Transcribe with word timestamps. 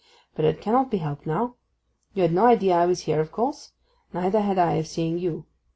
But 0.33 0.45
it 0.45 0.61
cannot 0.61 0.89
be 0.89 0.97
helped 0.97 1.27
now. 1.27 1.57
You 2.15 2.23
had 2.23 2.33
no 2.33 2.47
idea 2.47 2.75
I 2.75 2.87
was 2.87 3.01
here, 3.01 3.19
of 3.19 3.31
course. 3.31 3.73
Neither 4.13 4.41
had 4.41 4.57
I 4.57 4.73
of 4.77 4.87
seeing 4.87 5.19
you. 5.19 5.45